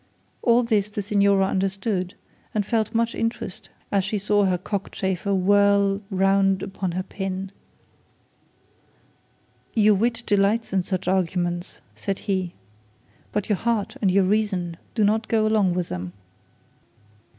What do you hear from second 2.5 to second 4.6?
and felt much interest as she saw her